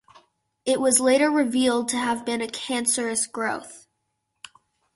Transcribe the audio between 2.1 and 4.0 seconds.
been a cancerous growth.